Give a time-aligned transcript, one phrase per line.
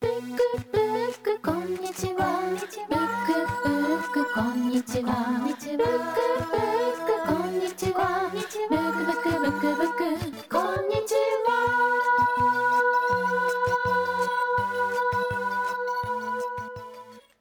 [0.00, 0.18] ブック
[0.72, 2.40] ブックこんにちは。
[2.48, 2.96] ブックブ
[3.96, 5.12] ックこんにちは。
[5.44, 5.86] ブックブッ
[7.04, 8.30] クこんにちは。
[8.32, 11.14] ブックブックブックブックこんにち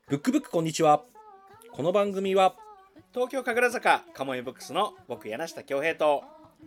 [0.10, 1.04] ブックブックこんにちは。
[1.72, 2.56] この番組は
[3.14, 6.26] 東京神楽坂カモエブックスの僕柳下恭平と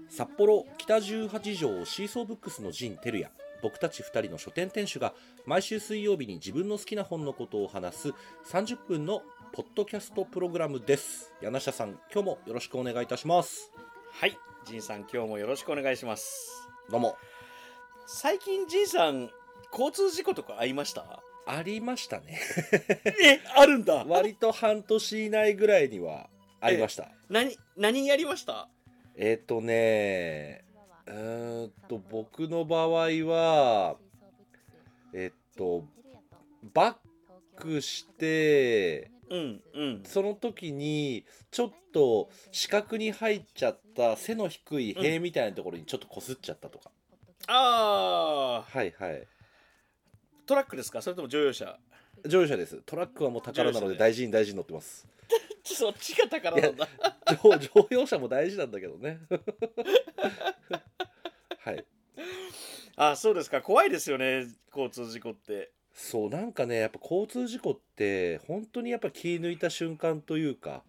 [0.09, 3.31] 札幌北十八条シーソーブックスの陣照也
[3.63, 5.15] 僕たち2人の書店店主が
[5.47, 8.09] 毎週水曜日に自分の好きな本のことを話す
[8.51, 9.23] 30分の
[9.53, 11.33] ポッドキャストプログラムです。
[11.41, 13.71] 柳下さん今日もよろしくお願いいたします。
[14.13, 14.37] はい。
[14.67, 16.69] 仁さん今日もよろしくお願いします。
[16.91, 17.17] どうも。
[18.07, 19.31] 最近仁さん
[19.71, 21.23] 交通事故とかありました？
[21.47, 22.41] ありましたね。
[23.23, 24.05] えあるんだ。
[24.09, 26.29] 割と半年以内ぐらいには
[26.61, 27.09] ありました。
[27.29, 28.69] 何何やりました？
[29.17, 30.65] えっ、とね
[31.13, 32.89] うーんと僕の場合
[33.27, 33.97] は
[35.13, 35.85] えっと
[36.75, 40.03] バックしてうんうん。
[40.05, 46.91] その時にちょっと四角に入っちゃった背の低い塀みたいなところにちょっとこすっちゃったとか、
[47.47, 49.27] ああはいはい。
[50.47, 51.01] トラックですか？
[51.01, 51.79] それとも乗用車？
[52.27, 52.83] 乗用車です。
[52.85, 55.07] トラックはもう宝なので大事に大事に乗ってます。
[55.65, 56.89] そっちが宝なんだ。
[57.43, 59.19] 乗乗用車も大事なんだけどね
[61.65, 61.85] はい。
[62.97, 63.63] あそうですか。
[63.63, 65.71] 怖いですよね交通事故って。
[65.95, 70.83] そうなんかねやっぱ交通事故って本当にやっぱ気抜いた瞬間というか、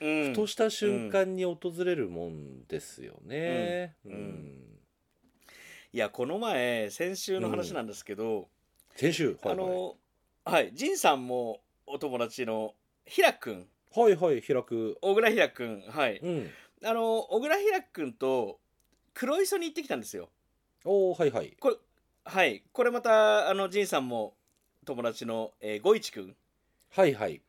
[0.00, 0.32] うん。
[0.32, 3.96] ふとした瞬間に訪れるもんですよね。
[4.04, 4.12] うん。
[4.12, 4.60] うん。
[5.92, 8.48] いやこの前先週の話なんですけど、
[8.94, 9.96] 先週、あの
[10.44, 14.96] はい仁さんもお友達のひらくんはいはい開く。
[15.02, 16.20] 小倉ひらくんはい。
[16.22, 16.50] うん。
[16.84, 18.60] あの小倉ひらくんと
[19.20, 20.30] 黒磯に行ってきたんですよ。
[20.82, 21.54] おおはいはい。
[21.60, 21.76] これ
[22.24, 22.62] はい。
[22.72, 24.32] これまたあの仁さんも
[24.86, 26.34] 友達の、えー、ごいちくん
[26.92, 27.42] はいはい。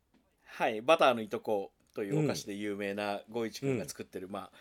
[0.43, 0.81] はい。
[0.81, 4.51] バターのいとこというお菓子で有名なごいちくんが作ってる、まあ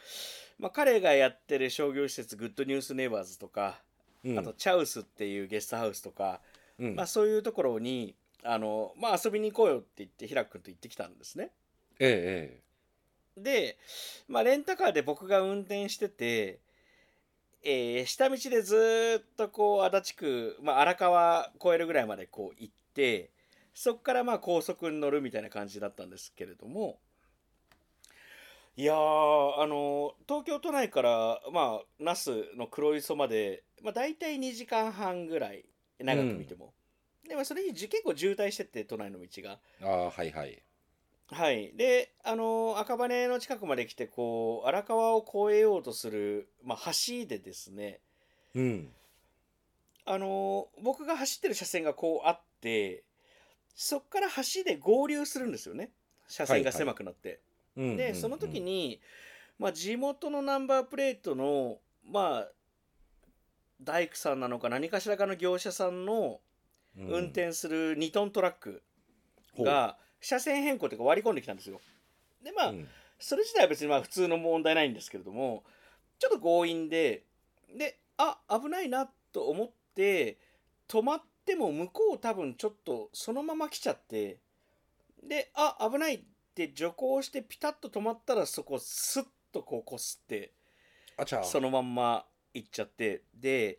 [0.61, 3.81] まあ彼がやってる商業施設グッドニュースネイバーズとか、
[4.25, 6.41] うん、あとチャウスっていうゲストハウスとか、
[6.79, 11.51] うん、まあ、そういうところにあの、まあ、遊びに行こうよって言ってひらくんと行ってきたんですね。
[11.99, 12.63] え
[13.37, 13.43] え。
[13.43, 13.79] で、
[14.29, 16.61] まあ、レンタカーで僕が運転してて、
[17.63, 23.31] えー下道でずーっとこう足立区、まあ、荒川越えるぐらいまでこう行って
[23.75, 26.99] そこからまあ高速に乗るみたいな感じだったんですけれども
[28.77, 35.67] いやーあの東京都内からまあ那須の黒磯まで、まあ、大体2時間半ぐらい
[35.99, 36.73] 長く見ても、
[37.29, 39.59] でもそれにじ結構渋滞してて都内の道が。
[39.81, 40.63] えああはいはい。
[41.33, 48.01] はい、であの赤羽の近くまで来てこう荒川を越えようとする、まあ、橋でですね。
[48.55, 48.89] うん。
[50.07, 53.05] あの僕が走ってる車線がこうあって
[53.77, 55.91] そこから橋で合流するんですよね。
[56.27, 57.41] 車線が狭くなって。
[57.77, 59.01] うんでその時、に、
[59.59, 62.49] まあ、地元のナンバープレートのまあ
[63.81, 66.41] 大工さんなのか何かしらかの業者さんの
[66.99, 67.07] うん。
[67.07, 68.83] 運転する2トントラック
[69.55, 69.67] ほう。
[69.67, 71.81] が車線変更というか割り込んできたんですよ。
[72.43, 72.89] でまあ、うん
[73.21, 75.63] それ自体は別にまあ普通の問題ないんですけれども
[76.19, 77.25] ちょっと強引で
[77.77, 80.39] であ危ないなと思って
[80.89, 84.39] 止まっても向こう多分ちょっとそのまま来ちゃって
[85.23, 86.21] であ危ないっ
[86.55, 90.53] て徐行してピタッと止まったらそこスッとこうこすって
[91.19, 93.79] あちゃそのまんま行っちゃってで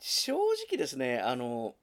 [0.00, 1.74] 正直ですねあの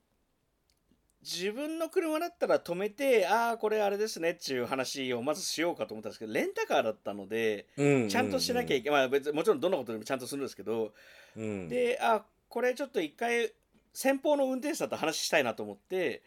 [1.23, 10.93] 自分の車だったら止めてああこれあれですねっていう話をまずしようかと思ったんですけどレンタカーだったのでうんちゃんとしなきゃいけない、まあもちろんどんなことでもちゃんとするんですけど、
[11.37, 13.51] うん、であこれちょっと一回
[13.93, 16.23] 先方の運転手さんと話したいなと思って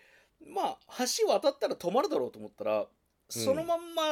[0.46, 0.78] まあ
[1.18, 2.86] 橋渡ったら止まるだろうと思ったら
[3.28, 4.02] そのまんま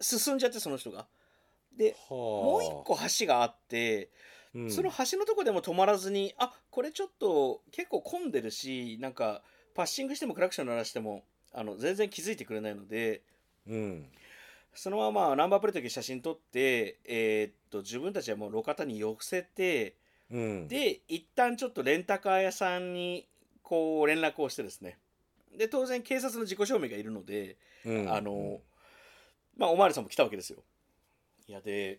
[0.00, 1.06] 進んじゃってその人が。
[1.76, 4.10] でもう一個橋があって、
[4.52, 9.42] 個その橋のとこでも止まらずにあこれちょっと結構混んでるしなんか
[9.80, 11.24] パッシングしてもクラクション鳴らしても
[11.54, 13.22] あの全然気づいてくれないので
[13.66, 14.06] うん。
[14.74, 19.94] そのままナンバープレートだけ写真撮って、えーっと自分たちはもう路肩に寄せて
[20.30, 23.26] うん、で一旦ちょっとレンタカー屋さんに
[23.62, 24.98] こう連絡をしてですね。
[25.58, 28.12] で当然警察の自己証明がいるので、うん。
[28.12, 28.60] あの
[29.56, 30.62] まあおまわりさんも来たわけですよ。
[31.48, 31.98] いやで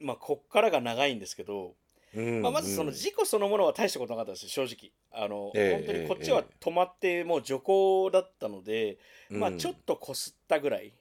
[0.00, 1.72] まあこっからが長いんですけど、うん
[2.16, 4.92] まあ、まずその事故そのものは大したことなかったですよ正直。
[5.12, 8.98] あの、ええ本当にこっちは止まってもう徐行だったので、
[9.30, 10.92] まあちょっとこすったぐらい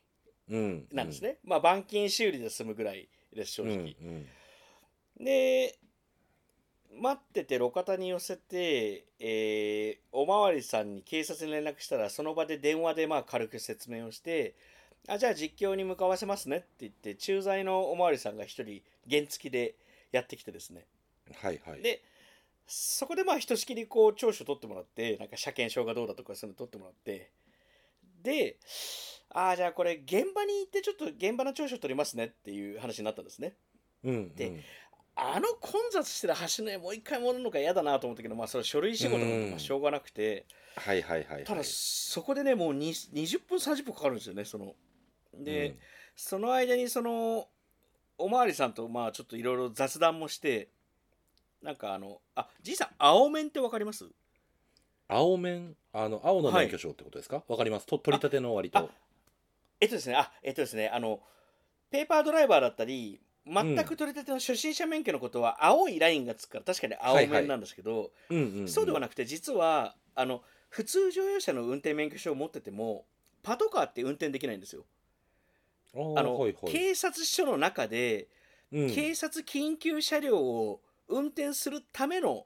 [0.49, 3.95] うんなんですね、まあ板金修理で済むぐらいです正うん直、
[5.19, 5.23] うん。
[5.23, 5.77] で
[6.97, 14.55] 待ってて路肩に寄せて、えーおまわりさんに警察に連絡したらその場で電話でまあ軽く説明をして
[15.07, 19.75] あじゃあ実況に向かわせますねって言って駐在のおまわりさんが一人原付で
[20.11, 20.85] やってきてですね
[21.33, 21.81] はいはい。
[21.81, 22.03] で
[22.67, 27.31] そこでまあひとしきりこう聴取取ってもらってなんか車検証がどうだとかそういうの取ってもらって。
[28.23, 28.57] で
[29.29, 33.55] ああじゃあこれ現場に行ってちょっと現場の聴取取りますねっていう話になったんですね。
[34.03, 34.61] うんでうん。
[35.17, 39.27] あの混雑してる橋の上もう一回戻るのが嫌だなと思ったけどまあそれ書類仕事なん。
[39.27, 40.45] でまあしょうがなくて。
[40.75, 41.43] はいはいはいはい。
[41.43, 44.73] ただそこでねもうに20分30分かかるんですよねその。
[45.37, 45.77] で、
[46.15, 47.47] その間にその
[48.17, 50.69] おまわりさんとまあちょっといろいろ雑談もして
[51.61, 54.05] なんかあのあじいさん青面ってわかります？
[55.07, 57.43] 青面あの青の免許証ってことですか？
[57.47, 57.85] わ、かります。
[57.85, 58.79] と取り立ての割と。
[58.79, 58.87] あ
[59.79, 61.19] えっとですねあえっとですねあの
[61.91, 68.11] ペーパードライバーだったり全く取り立ての初心者免許のことは青いラインがつくから確かに青面なんですけど、
[68.67, 73.05] そうではなくて実はあの普通乗用車の運転免許証を持ってても
[73.43, 74.83] パトカーって運転できないんですよ。
[75.93, 76.71] あの、はいはい。
[76.71, 78.27] 警察署の中で、
[78.73, 78.89] うん。
[78.89, 82.45] 警察緊急車両を運転するための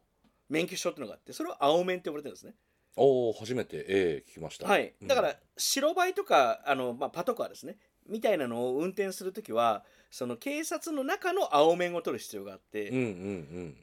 [0.50, 2.54] 免許証っていうのがあってそれを青面って呼ばれてるんですね。
[2.96, 4.68] おお初めてええ聞きました。
[4.68, 5.08] はい、うん。
[5.08, 7.78] だから白バイとかあの、まあ、パトカーですね。
[8.08, 13.76] みたいなのを運転するときはその警察の中の青面を取る必要があって、うんうん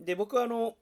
[0.00, 0.76] で僕はあの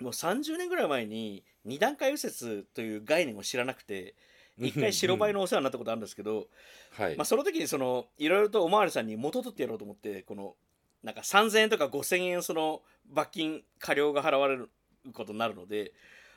[0.00, 4.16] もう30年ぐらい前に二段階右折という概念を知らなくて
[4.58, 6.48] うん一回白バイのお世話になったことあるんですけど、
[6.90, 10.56] はい、まあ、その時にそのいろいろとおまわりさんに元取ってやろうと思ってこの
[11.02, 14.70] なんか3000円とか5000円その罰金過料が払われる
[15.12, 15.92] ことになるので、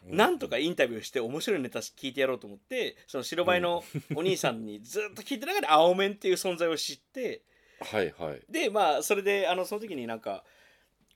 [0.08, 3.84] うなんとかインタビューして面白いネタ聞いてやろうと思ってその白バイの
[4.16, 7.44] お兄さんにずっと聞いてる中で青面っていう存在を知って
[7.81, 8.42] はいはい。
[8.50, 10.44] でまあそれであのその時になんか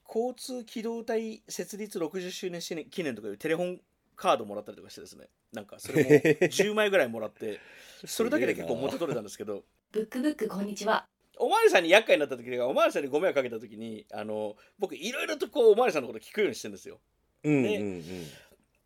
[0.08, 3.80] 交通機動隊設立60周年記念とかいうテレホン
[4.16, 5.30] カードもらったりとかしてですね。
[5.52, 6.10] なんかそれも
[6.48, 7.60] 10枚ぐらいもらって
[8.06, 9.64] それだけで結構元取れたんですけど。
[9.92, 11.08] ブックブックこんにちは。
[11.38, 17.00] おまわりさんに厄介になった時におまわりさんにご迷惑かけた時にあの僕いろいろとこうおまわりさんのこと聞くようにしてるんですよ。
[17.44, 18.04] うんうんでうん。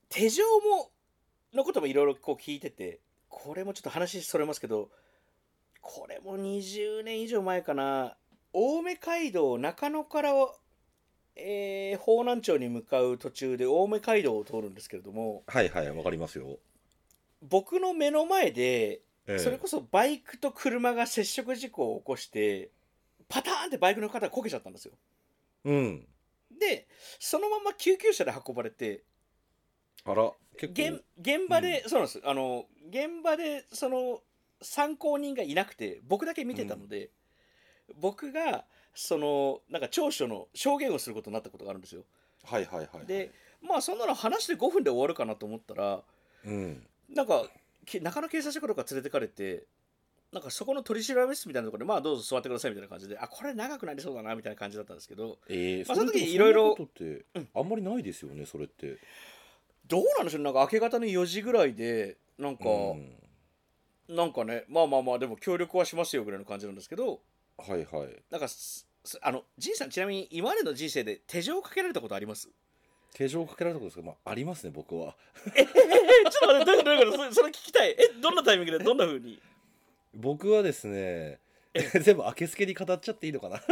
[0.09, 0.89] 手錠も
[1.53, 4.89] のこともいろいろこう聞いててこれもちょっと話それますけど
[5.81, 8.15] これも20年以上前かな。
[8.53, 10.31] 青梅街道中野から、
[11.35, 16.57] えー、方南町に向かう途中で青梅街道を通るんですけれどもはいはいわかりますよ、
[17.41, 19.39] 僕の目の前でええ。
[19.39, 22.71] それこそバイクと車が接触事故を起こして
[23.27, 24.93] パターンってバイクの方がこけちゃったんですよ。
[25.65, 26.07] うん。
[26.59, 26.87] で
[27.19, 29.03] そのまま救急車で運ばれて
[30.05, 31.03] あら結現構。
[31.21, 32.21] 現場で、そうなんです。
[32.25, 34.21] あの現場でその
[34.61, 37.11] 参考人がいなくて僕だけ見てたので、
[38.01, 42.03] 僕がそのなんか調書の証言をすることになったことがあるんですよ。
[42.43, 43.05] はいはいはいはい。
[43.05, 46.01] でまあそんなの話して5分で終わるかなと思ったら
[46.45, 46.85] うん。
[47.09, 47.49] なんかけ
[48.01, 49.65] 中野警察署とか連れてかれて
[50.31, 56.77] なんかそこの取り調べ室みたいなところでまあどうぞ座ってくださいみたいな感じであこれ長くなりそうだなみたいな感じだったんですけどええまあその時いろいろ
[57.55, 58.97] あんまりないですよねそれって。
[59.87, 64.15] どうなんでしょうなんか明け方の4時ぐらいでなんか、うん。
[64.15, 67.21] なんかねまあまあまあでも協力はしますよぐらいの感じなんですけど
[67.57, 68.15] はいはい。
[68.29, 68.47] なんか
[69.21, 72.49] あのじいさんちなみに今までの人生で手錠をかけられたことあります？
[73.13, 75.16] 手錠をかけられたことですか、まあ、ありますね僕は。
[75.56, 75.73] えちょっ
[76.42, 77.92] と待ってどういうことどういうことそれ聞きたい。
[77.92, 78.83] えどんなタイミングで？
[78.83, 79.42] どんな風に？
[80.13, 81.39] 僕はですね
[82.01, 83.61] 全部明けすけに語っちゃっていいのかな？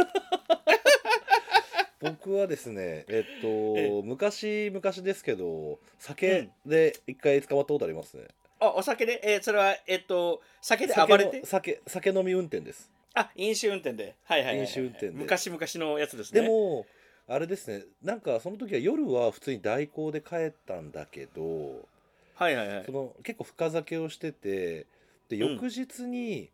[2.00, 8.28] 僕はですねえっと昔昔ですけど酒で一回捕まったことありますね、
[8.60, 9.20] あお酒で？
[9.24, 11.44] えーそれはえっと酒で暴れて？
[11.44, 12.90] 酒の酒酒飲み運転です。
[13.14, 14.14] あ飲酒運転で。
[14.24, 15.12] はいはいはい、はい、飲酒運転で。
[15.12, 16.42] 昔々のやつですね。
[16.42, 16.86] でも
[17.28, 17.84] あれですね。
[18.02, 21.86] なんかその時は夜は普通に代行で帰ったんだけど
[22.34, 22.84] はいはいはい。
[22.86, 24.86] その結構深酒をしてて
[25.28, 25.52] でうん。
[25.54, 26.50] 翌日に、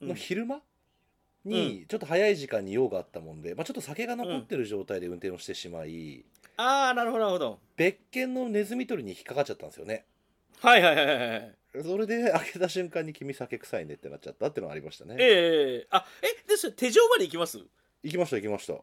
[0.00, 0.08] うん。
[0.08, 0.60] の昼間
[1.44, 6.24] にちょっと早い時間に用があったもんで、まあ、ちょっと酒が残ってる状態で運転をしてしまい、
[6.56, 7.58] ああなるほどなるほど。
[7.76, 10.04] 別件のネズミ捕りに引っかかっちゃったんですよね。
[10.60, 15.16] はいはいはいはいはいそれで開けた瞬間に君酒臭いねってなっちゃったっていうのがありましたね。
[15.18, 15.86] ええ。
[15.90, 16.72] あえです。
[16.72, 17.58] 手錠まで行きます？
[18.02, 18.74] 行きました行きました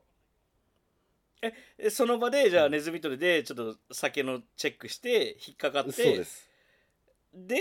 [1.78, 2.72] えその場でじゃあうん。
[2.72, 6.50] ネズミ捕りでちょっと酒のチェックして引っかかってそうです。
[7.34, 7.60] で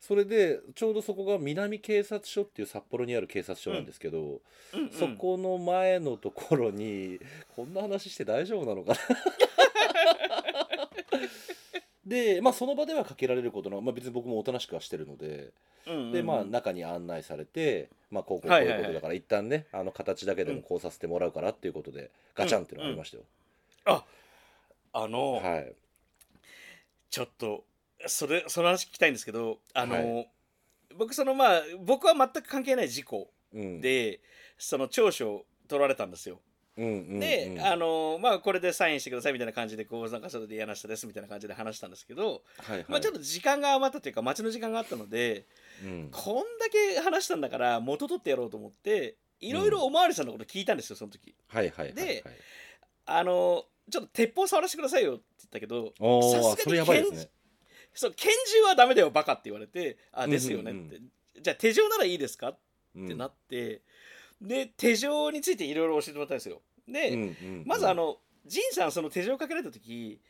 [0.00, 4.18] それでちょうどそこが南警察署っていう札幌にある警察署なんですけど、
[4.72, 4.90] うんうん。
[4.90, 7.18] そこの前のところに
[7.54, 8.98] こんな話して大丈夫なのかな？
[12.06, 15.52] でまあその場ではかけられることの、まあ、別に僕もおとなしくはしてるので
[15.86, 16.12] うんうんうん。
[16.12, 24.04] でまあ中に案内されて、まあ、こうこうこうはいうことだから一旦ねあの形だけでもこうさせてもらうからっていうことでガチャンっていうのがありましたよ、
[24.92, 25.72] あの、はい。
[27.10, 27.64] ちょっと
[28.06, 30.24] それその話聞きたいんですけどあの、は
[30.96, 33.80] 僕そのまあ僕は全く関係ない事故うん。
[33.80, 34.20] で、
[34.58, 36.40] その長所を取られたんですよ。
[36.76, 37.20] うんうんうん。
[37.20, 42.84] で、あのまあこれでサインしてくださいみたいな感じでこうなんかそれで嫌な人ですみたいな感じで話したんですけど、はいはい。
[42.88, 45.46] まあちょっと時間が余ったというか待ちの時間があったので
[45.84, 46.08] うん。
[46.12, 51.34] こんだけ話したんだから元取ってやろうと思っていろいろおまわりさんのこと聞いたんですよその時。
[51.48, 52.06] はいはいはいはい。
[52.06, 52.24] で
[53.06, 57.30] あのちょっと鉄砲触らせてくださいよって言ったけどおさすがにおそれやばいですね。
[57.94, 62.58] そう拳銃はダメだよバカって言われてあうんですよねって、うんじゃあ手錠ならいいですかっ
[62.96, 63.82] うんてなって、
[64.40, 66.62] で手錠についていろいろ教えてもらったんですよ。
[66.88, 70.20] で、うんうんまずあの仁さんその手錠かけられた時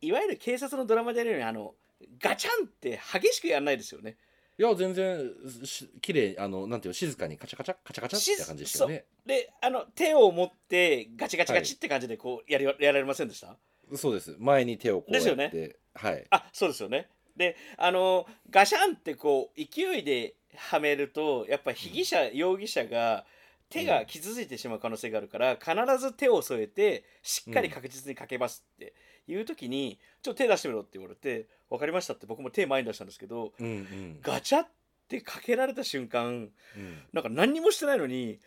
[0.00, 1.74] いわゆる警察のドラマでやるようにあの
[2.20, 4.16] ガチャンって激しくやんないですよね。
[4.58, 5.30] いや全然
[5.64, 9.06] し綺麗あのなんていうの静かにカチャカチャカチャカチャって感じでしたよね。
[9.24, 13.56] であの手を持ってガチガチガチって感じでこうやりやられませんでした、
[13.96, 14.36] そうです。
[14.38, 15.34] 前に手をこうやって。
[15.36, 16.26] ですよはい。
[16.30, 17.08] あそうですよね。
[17.36, 23.24] であのガシャンってこう勢いではめるとやっぱ被疑者、容疑者が
[23.72, 28.94] 手が傷ついてしまう可能性があるから、必ず手を添えてしっかり確実にかけますって
[29.26, 34.18] いう時に、ちょっと手出してみろって言われて分かりましたって僕も手前に出したんですけどうんうん。
[34.22, 34.68] ガチャっ
[35.08, 37.02] てかけられた瞬間うん。
[37.12, 38.38] なんか何にもしてないのに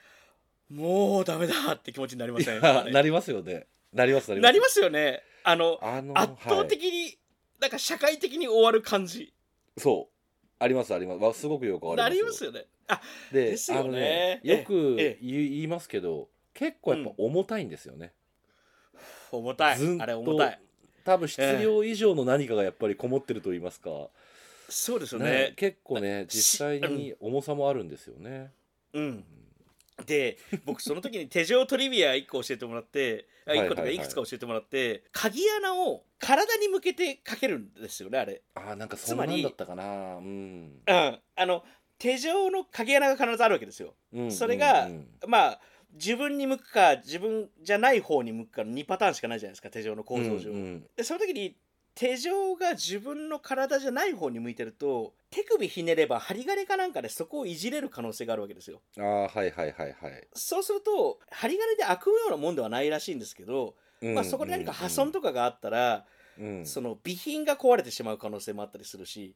[0.70, 2.62] もうダメだって気持ちになりまいせん？
[2.62, 3.68] なりますよね。
[3.94, 4.48] なりますなります。
[4.48, 5.22] なりますよね。
[5.44, 7.18] あのあの圧倒はい的に、
[7.62, 9.34] なんか社会的に終わる感じ。
[9.78, 10.16] そう。
[10.58, 11.20] ありますあります。
[11.22, 12.52] わすごくよくわかなりますよ。
[12.52, 12.68] りますよね。
[12.68, 12.75] あ
[13.32, 13.82] でですよね。
[13.82, 15.26] あのねええよくええ。
[15.26, 18.14] 言いますけど結構やっぱ重たいんですよね、
[19.32, 19.78] 重たい。
[19.78, 20.60] ずんとあれ重たい。
[21.04, 23.90] 多分質量以上の何かがやっぱりこもってると言いますか、
[24.70, 25.26] そうですよね。
[25.26, 28.52] ね結構ねし実際に重さもあるんですよね、
[28.94, 29.26] うん。
[30.06, 38.42] で僕その時に手錠トリビア1個教えてもらってあ1個とかいくつか教えてもらって鍵穴を体に向けてかけるんですよねあれ。
[38.56, 40.18] ああなんかそんなんだったかな。
[40.18, 41.20] うん、うん。
[41.36, 41.64] あの
[41.98, 43.96] 手錠の鍵穴が必ずあるわけですよ。
[44.14, 44.90] うんそれが
[45.28, 45.62] まあ
[45.94, 50.86] 自分に向くか自分じゃない方に向くかの2パターンしかないじゃないですか手錠の構造上、うんうん。
[50.96, 51.56] でその時に
[51.96, 58.82] 手錠が自分の体じゃない方に向いてると手首ひねれば針金かなんかでそこをいじれる可能性があるわけですよ。
[59.00, 66.06] ああはいはいはいはい、そうすると針金で開くようなもんではないらしいんですけど、まあ、そこで何か破損とかがあったら、
[66.38, 66.66] うん。
[66.66, 69.34] その備品が壊れてしまう可能性もあったりするし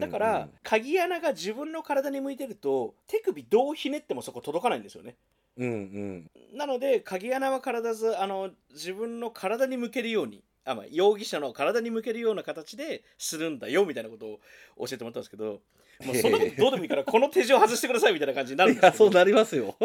[0.00, 5.16] だから、鍵穴が自分の体に向いてると手首どうひねってもそこ届かないんですよね。
[5.56, 6.30] うんうん。
[6.58, 15.60] なので鍵穴は必ずあの自分の体に向けるようにあ、まあ、容疑者の体に向けるような形でするんだよみたいなことを教えてもらったんですけど
[16.04, 19.76] もうそんなことどうでもいいからこの手錠外してくださいみたいな感じになるんいですけ そうなりますよ。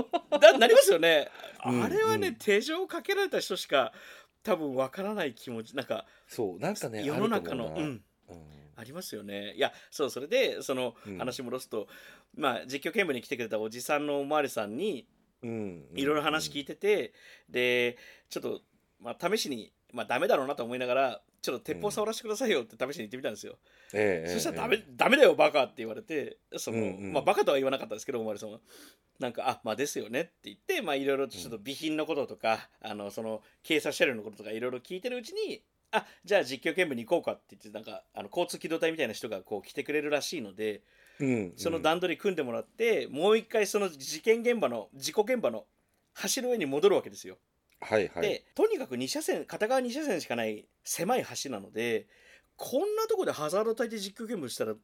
[0.42, 1.30] だなりますよね、
[1.66, 3.94] うんあれはね、うん手錠をかけられた人しか
[4.42, 8.02] 多分わからない気持ちなんかそうなんかね世の中の、うなうん、
[8.76, 9.54] ありますよね。
[9.54, 11.18] いやそうそれでそのうん。
[11.18, 11.88] 話戻すと、
[12.36, 15.08] まあ実況見分に来てくれたおじさんのおまわりさんに
[15.44, 15.86] うん。
[15.96, 17.14] いろいろ話聞いてて、
[17.50, 17.98] で
[18.30, 18.62] ちょっと、
[19.00, 23.58] まあ、試しに、まあ、ダメだろうなと思いながらちょっと鉄砲触らせてくださいよって試しに言ってみたんですよ、
[23.94, 24.68] ええそしたらダえ。
[24.78, 27.14] メ,、ダメだよバカって言われてその、うんうん。
[27.14, 28.60] まあ、バカとは言わなかったですけどおまわりさんは。
[29.20, 40.82] なんかあまあですよねって言ってまあいろいろちょっと備品のこととか、あのその警察車両のこととかいろいろ聞いてるうちにあじゃあ実況見分に行こうかって言ってなんかあの交通機動隊みたいな人がこう来てくれるらしいので
[41.22, 41.54] えうん。
[41.56, 45.66] その段取り組んでもらって、もう一回その事件現場の事故現場の
[46.36, 47.38] 橋の上に戻るわけですよ。
[47.80, 48.22] はいはい。
[48.22, 52.08] でとにかく2車線片側2車線しかない狭い橋なので
[52.56, 54.76] こんなとこでハザード焚いて実況見分したら、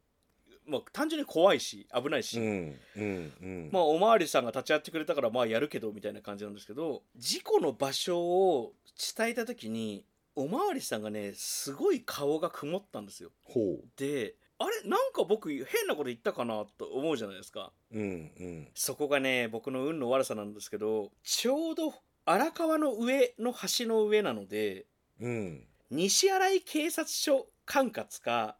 [0.67, 3.69] まあ、単純に怖いし危ないし、うんうんうん。
[3.71, 8.73] まあ、おまわりさんが立ち会ってくれたからまあやるけどみたいな感じなんですけど事故の場所を
[9.15, 10.03] 伝えた時に
[10.39, 13.31] おまわりさんがねすごい顔が曇ったんですよ。
[13.43, 17.71] ほであれなんか僕変なこと言ったかなと思うじゃないですか。
[17.91, 21.91] ううんうんそこがね僕の運の悪さなんですけどちょうど
[22.25, 24.85] 荒川の上の橋の上なので
[25.19, 28.57] うん西新井警察署管轄か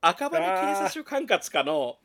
[0.00, 1.98] 赤羽警察署管轄かの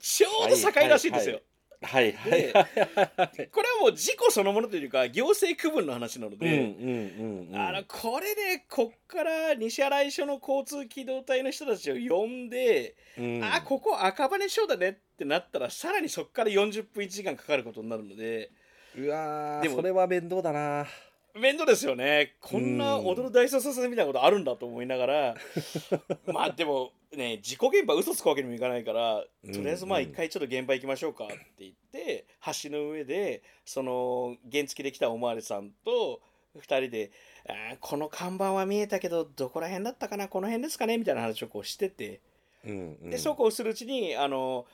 [0.00, 1.34] ちょうど境らしいんですよ。
[1.36, 2.52] はいはいではいはい。
[3.48, 13.44] これはもう事故そのものというか行政区分の話なのうんで、これでこっから西新井署の交通機動隊の人たちを呼んで、うん。
[13.44, 18.50] あここ赤羽署だねってなったらさらにそこから40分1時間かかることになるので。
[18.96, 20.86] うわーでもそれは面倒だな。
[21.34, 22.34] 面倒ですよね。
[22.40, 23.06] こんなうん。
[23.06, 25.34] 踊る大捜査線みたいなことあるんだと思いながら
[26.32, 30.04] まあでもね事故現場嘘つくわけにもいかないからうんとりあえずまあうん。
[30.04, 32.26] 一回ちょっと現場行きましょうかって言って
[32.62, 36.20] 橋の上でその原付で来たおまわりさんと
[36.56, 37.10] 2人で
[37.80, 42.20] この看板は見えたけどどこら辺だったかなこの辺ですかねみたいな話をこうしてて。
[42.64, 43.10] うんうん。
[43.10, 44.66] でそうこうするうちにあの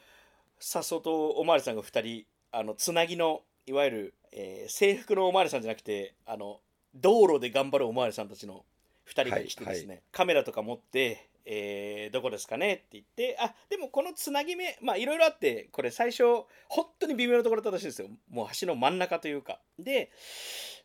[0.59, 6.61] 笹生とおまわりさんが2人あのつなぎのいわゆる、えー制服のおまわりさんじゃなくてあの
[6.95, 8.65] 道路で頑張るおまわりさんたちの
[9.09, 16.23] 2人が来てですね、はカメラとか持って、えーどこですかねって言ってあでもこのつなぎ目まあいろいろあってこれ最初
[16.69, 18.09] 本当に微妙なところだったらしいですよ。
[18.31, 19.61] もう橋の真ん中というか。
[19.79, 20.11] で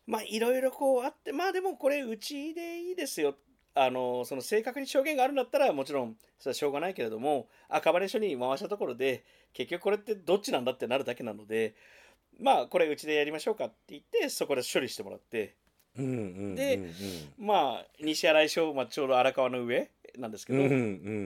[0.06, 3.34] まあいろいろこうあってまあでもこれうちでいいですよ。
[3.74, 11.76] あのその正確に証言があるんだったらもちろんそれはしょうがないけれども赤羽署に回したところで結局これってどっちなんだってなるだけなので
[12.40, 15.54] まあこれうちでやりましょうかって言ってそこで処理してもらって
[15.96, 16.16] うんうんう
[16.52, 17.46] んでうん。
[17.46, 20.76] まあ西新井署、まあ、ちょうど荒川の上なんですけど、うんうんう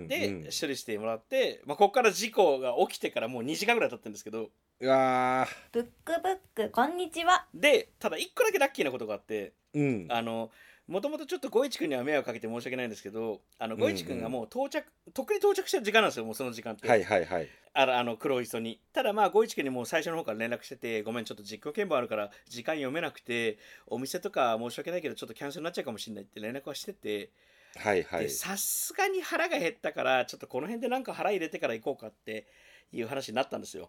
[0.04, 0.42] んでうん。
[0.44, 4.50] 処理してもらって、まあ、ここから事故が起きてからもう2時間ぐらい経ってるんですけど。
[4.80, 7.46] うわブックブックこんにちは。
[7.54, 10.12] でただ1個だけラッキーなことがあってーうん。
[10.12, 10.50] あの
[10.88, 17.48] もともとちょっと五一君には迷惑かけて申し訳ないんですけどあの五一君がもう到着、とっくに到着してる時間なんですよもうその時間って、はいはいはい。
[17.74, 18.80] あのあの黒磯に。
[18.92, 27.30] ただまあ五一君にもう最初の方から連絡しててごめんちょっと実況見分あるから時間読めなくてお店とか申し訳ないけどちょっとキャンセルになっちゃうかもしれないって連絡はしてて。
[27.76, 28.24] はいはい。
[28.24, 32.46] でさすがに腹が減ったからちょっとこの辺でなんか腹入れてから行こうかって
[32.92, 33.88] いう話になったんですよ。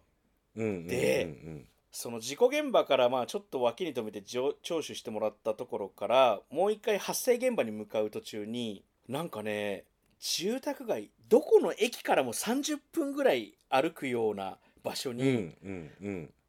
[0.56, 0.86] うんうんうんうん。
[0.86, 9.84] でその事故現場からまあちょっと脇に止めて聴取してもらったところからもう一回発生現場に向かう途中になんかね
[10.18, 15.54] 住宅街どこの駅からも30分ぐらい歩くような場所に、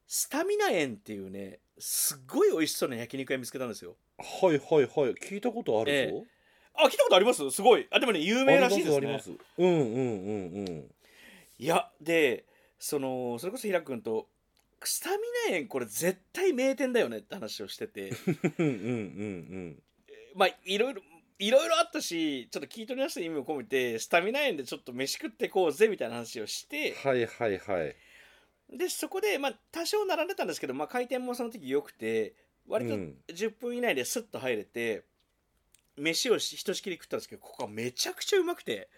[0.08, 3.96] スタミナ園っていうねすっごい美味しそうな焼肉屋見つけたんですよ。
[4.18, 5.14] はいはいはい。
[5.14, 6.24] 聞いたことあるぞ、え
[6.74, 7.52] あ聞いたことあります？
[7.52, 7.88] すごい。
[7.92, 8.98] あでもね有名らしいですね。
[8.98, 9.30] あります。
[9.60, 10.92] うんうんうんうん。
[11.60, 12.46] いやで
[12.80, 14.28] そのそれこそ平君と
[14.84, 15.17] スタミ
[15.50, 18.10] ナ園これ絶対名店だよねって話をしてて。
[18.60, 19.84] うんうんうん
[20.36, 21.01] まあいろいろ
[21.39, 26.94] いろいろあったしちょっと聞い取りやすい意味を込めてスタミナ園でちょっと飯食ってこうぜみたいな話をして。
[26.94, 27.96] はいはいはい。
[28.70, 32.33] でそこでまあ多少並んでたんですけど、まあ、回転もその時良くて
[32.68, 33.18] 割とうん。
[33.27, 35.03] 10分以内ですっと入れて、
[35.98, 38.90] 飯をしひとしきり食ったんですけどここはめちゃくちゃうまくて。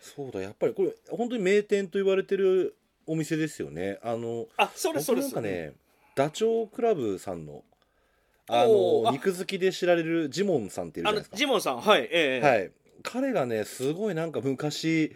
[0.00, 2.76] そうだやっぱりこれ本当に名店と言われてる
[3.06, 3.98] お店ですよね。
[4.02, 5.72] あのあそうですそう僕ですなんかね
[6.14, 7.64] ダチョウ倶楽部さんの
[8.48, 11.36] あおーあの肉好きで知られるジモンさんっているじゃあのないですか。
[11.36, 15.14] ジモンさんはいええはい、彼がねすごいなんか昔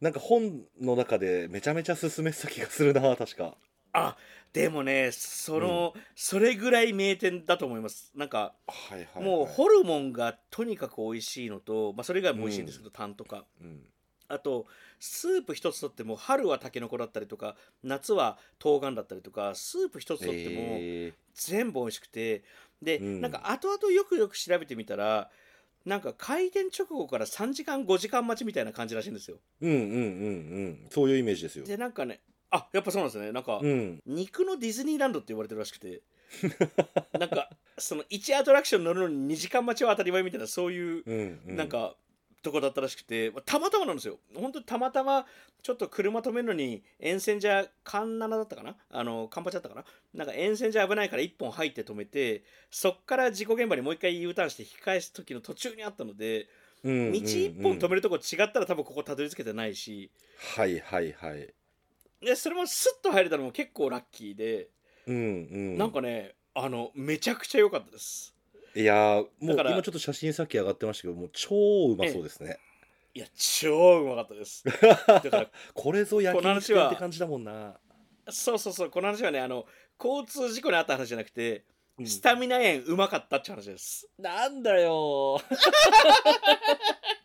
[0.00, 3.56] なんか本の中でめちゃめちゃ勧めてた気がするな確か。
[3.92, 4.16] あ
[4.52, 8.12] でもねその、それぐらい名店だと思います。
[8.14, 13.44] なんかはいはい、はい、もうホルモンがとにかく美味しいのと、まあ、それ以外も美味しいんですけど、タンとか。
[13.60, 13.80] うん
[14.32, 14.66] あと
[14.98, 22.42] スープ一つとっても春はタケノコだったりとか夏は冬瓜だったりとかスープ一つとってもえ全部美味しくて
[22.80, 23.20] で、うん。
[23.20, 25.30] なんか後々よくよく調べてみたら
[25.84, 29.38] なんか開店直後から3時間5時間待ちみたいな感じらしいんですよ。
[29.60, 30.86] ー、うんうんうんうん。
[30.90, 31.66] そういうイメージですよ。
[31.66, 33.32] でなんかねあやっぱそうなんですね。
[33.32, 34.00] なんか、うん。
[34.06, 36.02] 肉のディズニーランドって言われてるらしくて
[37.18, 41.56] なんかその1アトラクション乗るのに2時間待ちは当たり前みたいなそういううんうん。
[41.56, 41.96] なんか
[42.42, 44.18] とこだったらしくて、まあたまたまなんですよ。
[44.34, 45.26] 本当にたまたま
[45.62, 48.76] ちょっと車止めるのに沿線じゃカンナナだったかな？
[48.90, 49.84] あのカンパチだったかな？
[50.12, 56.48] なんか沿線じゃ危ないから1本入って止めてそっから事故現場にもう一回 U ターンして引き返す時の途中にあったので
[56.82, 57.12] うんうんうん。
[57.12, 60.10] 道1本止めるとこ違ったら多分ここたどり着けてないし。
[60.56, 61.54] はいはいはい。
[62.20, 64.68] でそれもスッと入れたのも結構ラッキーで、
[65.06, 65.18] うんう
[65.74, 65.78] ん。
[65.78, 68.31] なんかねあのめちゃくちゃ良かったです
[68.74, 72.58] いやーもう今ちょっと写真さっき上がってましたけどもう超うまそうですね。
[73.14, 74.64] いや超うまかったです。
[74.64, 74.72] だ
[75.20, 77.78] からこれぞ焼この話は肉店って感じだもんな
[78.30, 79.66] そうそうそうこの話はねあの
[80.02, 81.64] 交通事故にあった話じゃなくて、
[81.98, 82.06] うん。
[82.06, 84.08] スタミナ園うまかったって話です。
[84.18, 85.42] なんだよー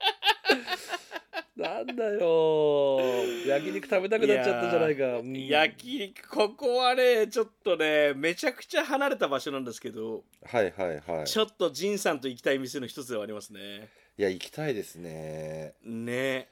[1.58, 2.20] なんだよ。
[2.20, 5.48] ー焼肉食べたくなっちゃったじゃないか、うん。
[5.48, 11.26] 焼肉ここはねちょっとねめちゃくちゃ離れた場所なんですけど、はいはいはい。
[11.26, 13.89] ちょっと仁さんと行きたい店の一つではありますね。
[14.17, 15.74] いや行きたいですね。
[15.84, 16.48] ね。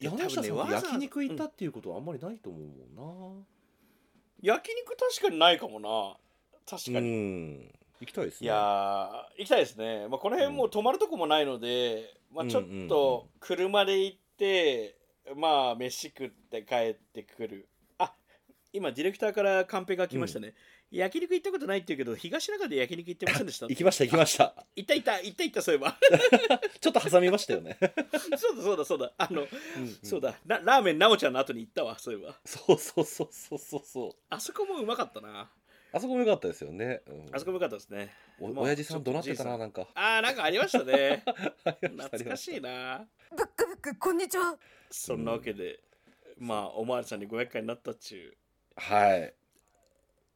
[0.00, 3.46] いや山下さん焼肉行ったっていうことはあんまりないと思うもん
[4.42, 6.16] 焼肉確かにないかもな。
[6.68, 8.46] 確なかに、うん行きたいですね。
[8.46, 12.80] いやー行きたいですね、まあ、この辺もう泊まるとこもないので、まあ、ちょっうんうん。
[12.82, 14.96] うんと車で行って、
[15.36, 17.68] まあ飯食って帰ってくる。
[17.98, 18.12] あ
[18.72, 20.54] 今ディレクターからカンペが来ましたね、
[20.90, 23.66] 焼肉行ったことないって言うけど東中で焼肉行ってませんでした？
[23.68, 24.54] 行きました行きました。
[24.76, 25.96] 行った行った行った行ったそういえば。
[26.80, 27.78] ちょっと挟みましたよね、
[28.38, 29.12] そうだそうだそうだ。
[29.18, 29.48] あの、うん
[30.02, 30.38] そうだ。
[30.46, 32.40] ララーメンなおちゃんの後に行ったわそういえば。
[32.44, 34.12] そうそうそうそうそうそう。
[34.30, 35.50] あそこもうまかったな
[35.92, 37.34] あそこも良かったですよね、うん。
[37.34, 38.10] あそこも良かったですね。
[38.40, 39.88] まあお親父さん怒鳴ってたななんか。
[39.94, 41.22] あーなんかありましたね。
[41.64, 43.06] ありました懐かしいな。
[43.36, 44.56] ブックブックこんにちは。
[44.90, 45.80] そんなわけで、
[46.38, 48.36] まあおまわりさんに500回になったっちゅう。
[48.76, 49.34] はい。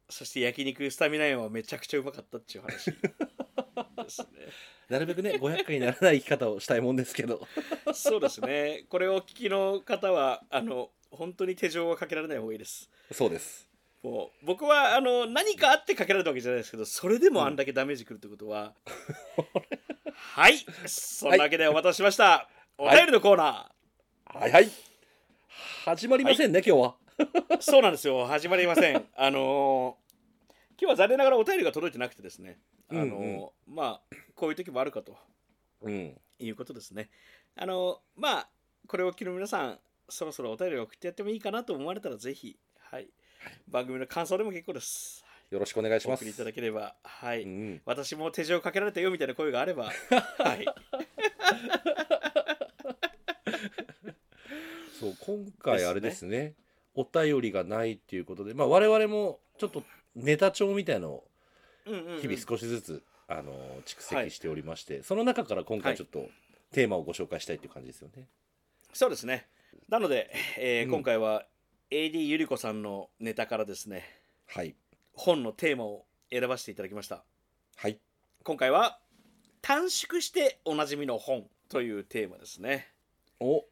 [0.09, 4.27] そして焼肉スタミナ園はめちゃくちゃうまかったっちゅう話ですね。
[4.89, 7.47] なるべくね500回にならない生き方をしたいもんですけど。
[7.93, 8.85] そうですね。
[8.89, 12.89] これをお聞きの方はあの本当に手錠はかけられない方がいいです。
[13.13, 13.74] そうです
[14.05, 18.75] もう僕はあの何かあってかけられたわけじゃないですけどそれでもあんだけダメージくるってことは、
[20.13, 23.71] はいそんなわけでお待たせしました、お便りのコーナ
[24.25, 24.69] はいはい。
[25.85, 26.95] 始まりませんね、今日は。
[27.17, 28.25] ー、 そうなんですよ。
[28.27, 29.07] 始まりません。
[29.15, 30.05] あのー
[30.77, 32.59] 今日は残念ながらお便りが届いてなくてですね。
[32.89, 33.49] あのーうんうん。
[33.65, 35.17] まあこういう時もあるかと
[35.81, 36.21] うん。
[36.37, 37.09] いうことですね。
[37.55, 38.49] あのーまあ
[38.87, 43.09] これをお聞きの皆さんそろそろお便りを送ってやってもいいかなと思われたらぜひはい
[43.67, 45.23] 番組の感想でも結構です。
[45.51, 46.21] よろしくお願いします。
[46.21, 46.95] お送りいただければ。
[47.03, 49.91] はい、うん、私も手錠かけられたよみたいな声があれば。
[50.39, 50.65] はい。
[54.99, 56.55] そう今回あれですね。
[56.95, 59.83] お便りがないっていうことで、まあ、我々もちょっと
[60.15, 61.27] ネタ帳みたいのを
[61.85, 63.53] 日々少しずつ、あの
[63.85, 66.29] 蓄積しておりまして、その中から今回ちょっと
[66.71, 68.27] テーマをご紹介したいっていう感じですよね。
[68.93, 69.47] そうですね。
[69.89, 70.91] なので、えーうん。
[70.91, 71.45] 今回は
[71.91, 74.03] AD ゆり子さんのネタからですね
[74.47, 74.75] はい。
[75.13, 77.23] 本のテーマを選ばせていただきました。
[77.75, 77.99] はい。
[78.43, 78.97] 今回は
[79.61, 82.87] 短縮しておなじみの本というテーマですね。
[83.39, 83.65] お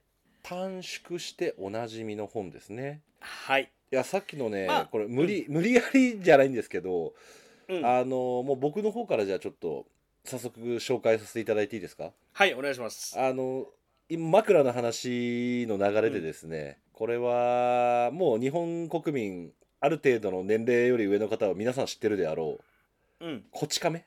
[0.43, 3.01] 短縮しておなじみの本ですね。
[3.19, 7.13] はい、いやさっきのね、まあこれ無理、無理やりじゃないんですけど、
[7.67, 9.87] うん、あのもう僕の方からじゃあちょっと
[10.23, 12.11] 早速紹介させていただいていいですか？
[12.33, 13.19] はいお願いします。
[13.19, 13.65] あの
[14.07, 22.59] 今枕の話の流れでですね、これはもう日本国民ある程度の年齢より上の方は皆さん知ってるであろ
[23.19, 23.25] う。
[23.25, 23.43] うん。
[23.51, 24.05] こち亀？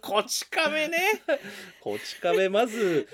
[0.00, 0.98] こち亀ね。
[1.80, 3.06] こち亀まず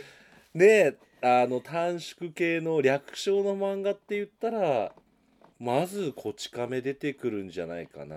[0.55, 4.93] ねあの短縮系の略称の漫画って言ったら
[5.59, 8.17] まずこち亀出てくるんじゃないかな。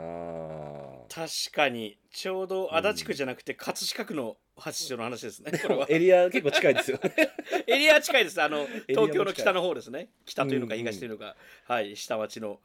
[1.09, 1.97] 確かに。
[2.11, 5.51] ちょうど足立区じゃなくて葛飾区の発祥の話ですね。
[5.57, 5.85] これは。
[5.89, 6.99] エリア結構近いですよ。
[7.03, 7.13] ね
[7.67, 8.41] エリア近いです。
[8.41, 10.09] あの東京の北の方ですね。
[10.25, 10.79] 北というのかうん。
[10.79, 12.61] うん東というのか、はい下町の。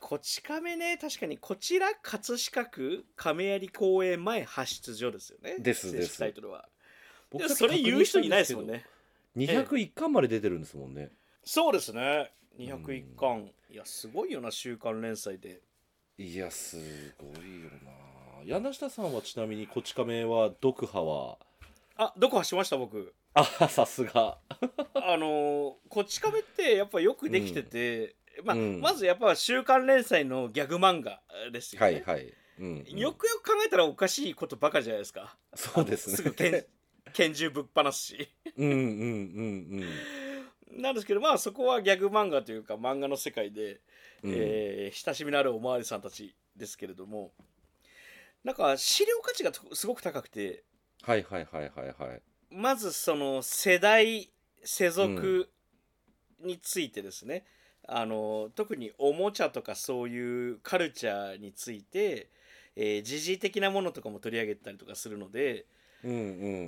[0.00, 5.56] こち亀ね確かにこちら葛飾区亀有公園前派出所ですよね。
[5.58, 6.68] です正式タイトルは。
[7.30, 8.86] 僕それ言う人いないですもんね。
[9.36, 11.10] 201巻まで出てるんですもんね。
[11.44, 12.32] そうですね。
[12.58, 15.60] 201巻、いやすごいよな週刊連載で。
[16.18, 16.76] いやす
[17.16, 18.07] ごいよな
[18.48, 21.36] 柳下さんはちなみにこち亀は読破は？
[21.98, 23.12] あどこ走しました僕。
[23.34, 24.38] あさすが。
[24.94, 28.80] あのーこち亀ってやっぱよくできてて、まあうん。
[28.80, 31.20] まずやっぱ週刊連載のギャグ漫画
[31.52, 32.98] ですよね、はいはい、うんうん。
[32.98, 35.36] よくよく考えたらおかしいことばかりじゃないですか。
[35.54, 36.16] そうですね。
[36.16, 36.64] すぐ拳
[37.12, 38.28] 拳銃ぶっ放すし。
[38.56, 38.78] うんうん
[40.72, 40.80] うん。
[40.80, 43.82] なんですけどまあそこはギャグ漫画というか漫画の世界で、
[44.22, 47.34] うん、えー親しみのあるおまわりさんたちですけれども
[48.44, 50.64] なんか資料価値がとすごく高くて。
[51.02, 52.22] はいはいはいはいはい。
[52.50, 54.30] まずその世代
[54.64, 55.48] 世俗
[56.40, 57.44] についてですね、
[57.86, 62.30] あの特におもちゃとかそういうカルチャーについて、
[62.76, 65.66] えー時事的なものとかも取り上げたりとかするので、
[66.04, 66.18] うんうん、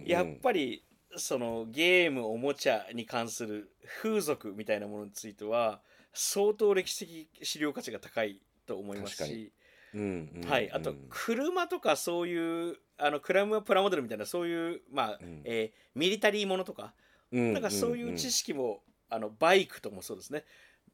[0.01, 0.85] うん、やっぱり
[1.17, 3.71] そのゲームおもちゃに関する
[4.03, 5.81] 風俗みたいなものについては
[6.13, 9.53] 相当歴史的資料価値が高いと思いますし、
[9.95, 15.43] うんうんうん、はい、あと車とかそういうあのクラムはプラモデルみたいなそういう、まあうん。
[15.45, 16.95] えーミリタリーものとか
[17.33, 20.45] ななんかそういう知識も、あのバイクともそうですね。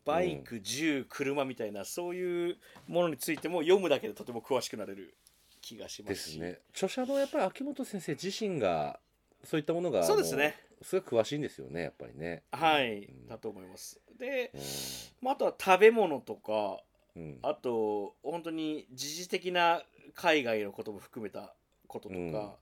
[0.04, 2.56] バイク、銃車みたいなそういう
[2.87, 5.16] ものについても読むだけでとても詳しくなれる
[5.61, 6.32] 気がします。
[6.32, 6.61] すね。
[6.70, 9.00] 著者のやっぱり秋元先生自身が
[9.44, 10.56] そういったものがそうですね。
[10.82, 12.42] すごい詳しいんですよねやっぱりね。
[12.52, 13.26] はい、うん。
[13.28, 14.00] だと思います。
[14.18, 14.59] で、う
[15.24, 16.78] まあ、あとは食べ物とかん
[17.16, 17.38] うん。
[17.42, 19.83] あと本当に時事的な
[20.14, 21.55] 海外のことも含めた
[21.88, 22.57] こととか、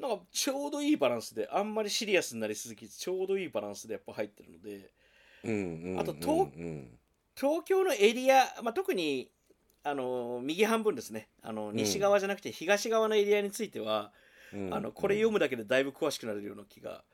[0.00, 4.90] なんかちょうどいいバランスであんまりシリアスになりすぎずちょうどいいバランスでやっぱ入ってるので
[5.44, 9.30] うんうんあと東京のエリア、まあ、特に
[9.82, 11.28] あの右半分ですね。
[11.42, 11.76] あのん。
[11.76, 14.12] 西側じゃなくて東側のエリアについては、
[14.52, 14.74] うん。
[14.74, 17.04] あのこれ読むだけでだいぶ詳しくなれるような気が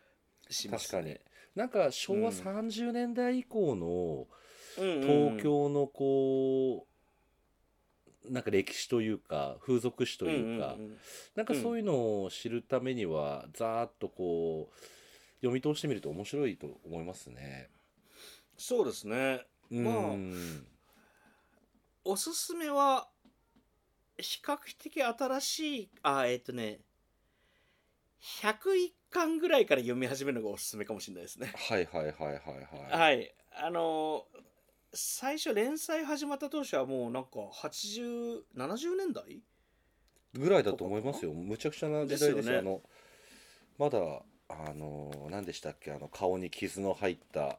[0.49, 1.19] します、ね、確かに。
[1.57, 2.37] なんか昭和うん。
[2.37, 4.27] 30年代以降のうんうん
[4.77, 10.97] 東京のこうなんか歴史というか風俗史というかんんん。
[11.35, 14.75] なんかそういうのを知るためにはざーっとこう
[15.41, 17.69] 読み通してみると面白いと思いますね。
[18.57, 19.47] そうですね。
[19.71, 20.67] まあうん
[22.05, 23.09] おすすめは
[24.19, 26.81] 比較的新しいあえっ、とね
[28.43, 31.53] 101巻ぐらいから読み始めるのがおすすめかもしれないですね。
[31.69, 32.99] はいはいはいはいはい。
[32.99, 33.35] はい。
[33.53, 34.27] あの
[34.93, 37.31] 最初連載始まった当初はもうなんか
[37.63, 39.41] 8070年代
[40.35, 41.33] ぐらいだと思いますよ。
[41.33, 42.53] むちゃくちゃな時代ですよ。
[42.55, 42.59] ね。
[42.59, 42.81] あの
[43.79, 43.99] まだ
[44.49, 45.93] あの何でしたっけ？
[45.93, 47.59] あの顔に傷の入った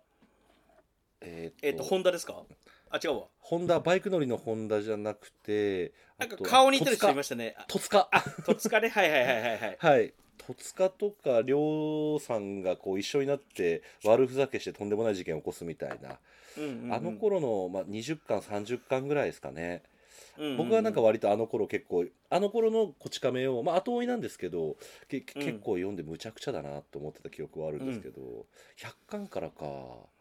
[1.22, 2.44] ええっ、とホンダですか？
[2.90, 3.28] あ違うわ。
[3.40, 7.56] ホンダバイク乗りのホンダじゃなくてなんか顔に似てる人いましたね。
[7.58, 8.10] あ戸塚。
[8.12, 8.90] あ戸塚ね。
[8.90, 9.78] はいはいはいはいはい。
[9.80, 10.14] はい。
[10.38, 16.20] 戸塚とか亮さんがこう一緒になって悪ふざけしてとんでもない事件を起こすみたいな、
[16.58, 16.94] うんうんうん。
[16.94, 19.84] あの頃の、まあ、20巻30巻ぐらいですかね、
[20.38, 20.58] うんうんうん。
[20.58, 24.78] 僕はなんか割とあの頃結構あの頃の「こち亀」を、まあ、後追いなんですけど
[25.10, 25.24] けうん。
[25.24, 28.22] 結構読んでむちゃくちゃだなと思ってた記憶はあるんですけど、
[28.78, 29.66] 100巻からか。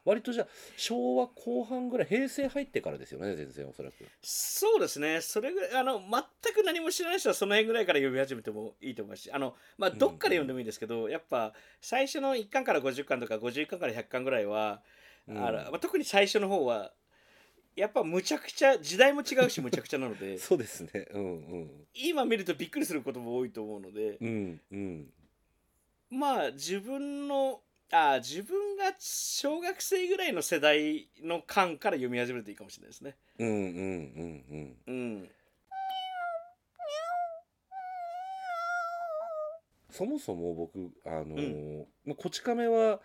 [0.05, 3.95] 割とじゃあ昭和後半ぐらい平成入ってからですよね全然おそらく。
[4.23, 5.21] そうですね。
[5.21, 14.83] それぐらいあの全く何も知らない人はその辺ぐらいから読み始めてもいいと思いますしあの、まあ、どっから読んでもいいですけど、やっぱ最初の1巻から50巻とか51巻から100巻ぐらいは、
[15.31, 15.39] うん。
[15.39, 16.93] あのまあ、特に最初の方は
[17.77, 20.91] やっぱむちゃくちゃ時代も違うし むちゃくちゃなのでそうですね。
[21.13, 24.79] うん今見るとびっくりすることも多いと思うのでうんうん。
[24.79, 25.13] うん
[26.13, 27.63] まあ自分の
[27.93, 33.17] あ自分が小学生ぐらいの世代の巻から読み始めるといいかもしれないですね。
[33.39, 34.93] うんうんうんうん。
[34.93, 35.31] うん。
[39.91, 43.01] そもそも僕あのーうまあ、こち亀は、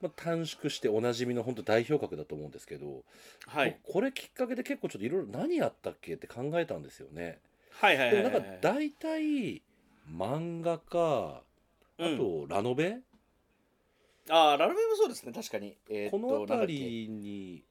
[0.00, 3.02] まあ、短縮しておなじみの本当代表格だと思うんですけど、
[3.46, 7.38] はい、これきっかけで結構ちょっといろいろ何やったっけって考えたんですよね。
[7.70, 9.62] はいはいはいはいでもなんか大体
[10.10, 11.42] 漫画か
[11.98, 12.18] あうん。
[12.18, 12.98] とラノベ、
[14.28, 15.32] ああラノベもそうですね。
[15.32, 17.64] 確かに、えーこの辺りに、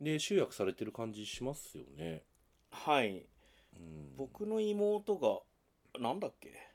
[0.00, 2.22] ね、集約されてる感じしますよね。
[2.70, 3.26] はい
[3.76, 6.69] うん、僕の妹がなんだっけ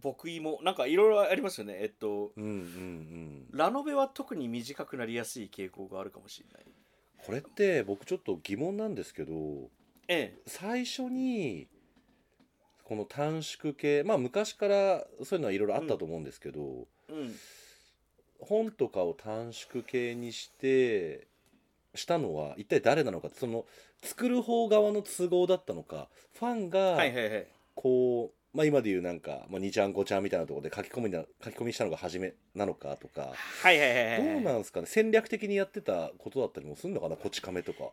[0.00, 1.78] 僕妹なんかいろいろありますよね。
[1.80, 3.46] えっとうんうんうん。
[3.52, 6.66] ラノベは特に短くなりやすい傾向があるかもしれない。
[7.24, 9.70] これって僕ちょっと疑問なんですけど
[10.08, 11.68] え最初に
[12.82, 17.34] この短縮系まあ昔からそういうのはいろいろあったと思うんですけど、えうん。
[18.40, 21.28] 本とかを短縮系にして
[21.94, 23.66] したのは一体誰なのかその
[24.02, 27.46] 作る方側の都合だったのかファンがはいはいはい。
[27.74, 33.32] こう、まあ、今で言うなんか、まあ、2ちゃん5ちゃんみたいなところで書き込みな書き込みしたのが初めなのかとか。
[33.62, 34.86] はいはいはいはいどうなんですかね？
[34.86, 37.16] 戦略的にやってたことだったりもするのかな？
[37.16, 37.90] こち亀とか。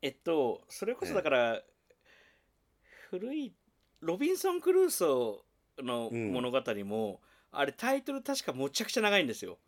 [0.00, 1.62] えっとそれこそだから、
[3.10, 3.52] 古い
[4.00, 7.20] ロビンソン・クルーソーの物語も、
[7.52, 9.58] あれタイトル確かむちゃくちゃ長いんですよ。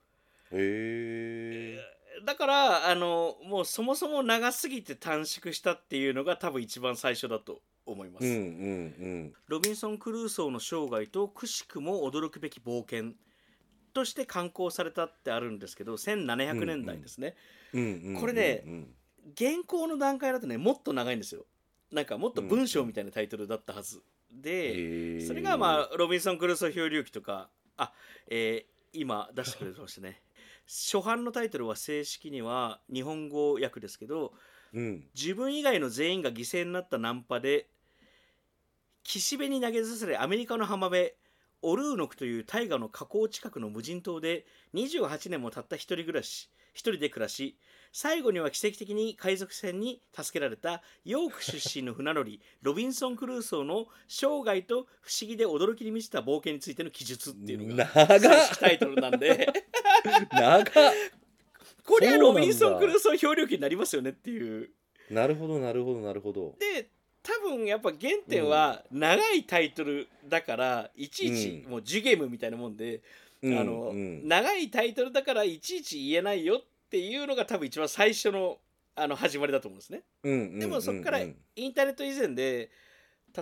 [0.53, 2.25] へえ。
[2.25, 13.13] だからあのもうそもそも長すぎて短縮したっていうのが多分一番最初だと思います、うんうんロビンソン・クルーソーの生涯とくしくも驚くべき冒険
[13.93, 17.35] として刊行されたってあるんですけど1700年代ですね、
[17.73, 18.95] うんうんうんうんこれねうん
[19.35, 21.45] 現行の段階だとねもっと長いんですよ。
[21.93, 25.27] なんかもっと文章みたいなタイトルだったはず、で、へー。
[25.27, 27.93] それがまあロビンソン・クルーソー漂流記とかあ、
[28.29, 30.23] えー今出してくれてましたね。
[30.67, 34.33] 初版のタイトルは正式には日本語訳ですけど
[34.73, 35.09] うん。
[35.15, 37.69] 自分以外の全員が犠牲になったナンパで
[39.09, 41.13] 岸辺に投げ出されアメリカの浜辺
[41.63, 44.45] オルーノクという大河の河口近くの無人島で
[44.75, 47.57] 28年もたった一人暮らし一人で暮らし
[47.91, 59.51] 最後には奇跡的に海賊船に助けられたヨーク出身の船乗りロビンソン・クルーソーの生涯と不思議で驚きに満ちた冒険についての記述っていうのがタイトルなんで。
[60.33, 60.65] 長っ。
[61.83, 64.71] これはロビンソン・クルーソー漂流記になりますよねっていう。
[65.11, 66.55] なるほどなるほどなるほど。
[66.61, 66.98] で多
[67.49, 71.71] 分やっぱ原点は長いタイトルだからいちいちうん。
[71.71, 73.01] もうジュゲームみたいなもんで、
[73.43, 74.29] うんあのうん。
[74.29, 78.59] 長いタイトルだからいちいち言えないよっていうのが多分一番最初の
[78.97, 80.03] あの始まりだと思うんですね。
[80.59, 81.37] でもそこからうん。
[81.57, 82.71] インターネット以前で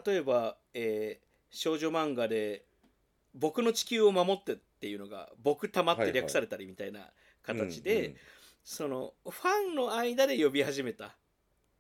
[0.07, 2.65] 例えば、えー少女漫画で
[3.35, 7.11] 「僕の地球を守って」っていうのが「僕たま」って略されたりみたいな
[7.43, 8.15] 形で、
[8.63, 11.17] そのファンの間で呼び始めた。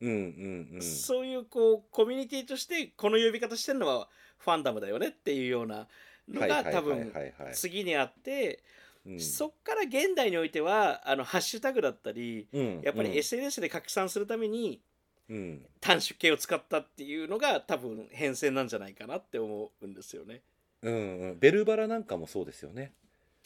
[0.01, 0.83] うんうんうん。
[0.83, 5.87] そういうこうコミュニティとしてこの呼び方してるのはファンダムだよねっていうような
[6.29, 7.13] のが多分
[7.53, 8.63] 次にあって
[9.07, 9.21] うん。
[9.21, 13.17] そっから現代においてはあのハッシュタグだったりうんやっぱりうん。
[13.17, 14.81] SNS で拡散するために
[15.29, 15.67] うん。
[15.81, 20.43] 短縮形を使ったっていうのが多分変遷なんじゃないかなって思うんですよね。
[20.83, 21.39] うんうん。
[21.39, 22.93] ベルバラなんかもそうですよね。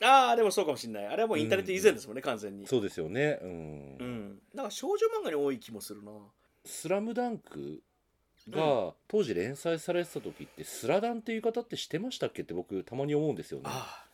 [0.03, 1.07] ああでもそうかもしれない。
[1.07, 2.67] あれはもうインターネット以前ですもんね、完全に。
[2.67, 3.39] そうですよね。
[3.43, 3.49] うん。
[3.49, 6.13] うん、なんか少女漫画に多い気もするな。
[6.65, 7.83] スラムダンク
[8.49, 12.43] が当時連載されてた時ってスラダンっていう言い方ってしてましたっけ？
[12.43, 13.65] って僕たまに思うんですよね。
[13.67, 14.11] ああ。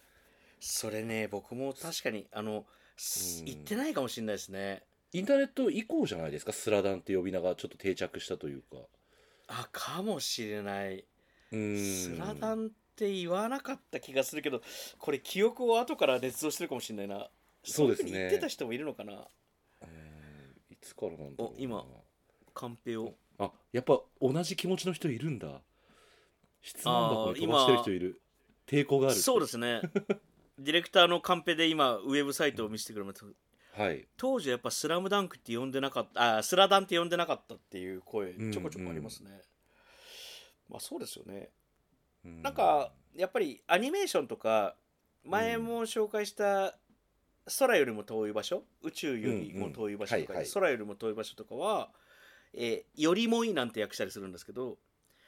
[0.60, 2.64] それね僕も確かにあの、
[2.96, 3.44] すうん。
[3.46, 4.84] 言ってないかもしれないですね。
[5.12, 6.52] インターネット以降じゃないですか？
[6.52, 8.78] スラダンって呼び名がちょっと定着したというか。
[9.48, 11.04] あかもしれない、
[11.52, 11.78] うん。
[11.78, 14.60] スラダンって言わなかった気がするけど
[14.98, 17.28] これ記憶を後から捏造してるかもしれないな。
[17.64, 18.10] そうですね。
[18.10, 19.12] 言ってた人もいるのかな？
[19.82, 21.84] えーいつからなんだろう今
[22.56, 23.14] カンペを。
[23.38, 25.60] あやっぱ同じ気持ちの人いるんだ。
[26.62, 28.20] 質問箱に飛ばしてる人いる。
[28.66, 29.82] 抵抗があるそうですね。
[30.58, 33.26] ディレクターのカンペで今ウェブサイトを見せてくれました。
[33.80, 34.08] はい。
[34.16, 39.42] 当時やっぱ「スラムダンクって呼んでなかったあスラダンって呼んでなかったっていう声うんちょこちょこありますね、
[40.70, 41.50] まあそうですよね。
[42.24, 42.42] うん。
[42.42, 44.76] なんかやっぱりアニメーションとか
[45.24, 46.78] 前も紹介した
[47.58, 50.40] 空よりも遠い場所宇宙よりも遠い場所とかうんうん。
[50.40, 50.52] はいはい。
[50.52, 51.90] 空よりも遠い場所とかは、
[52.54, 54.76] えーよりもいいなんて訳したりするんですけど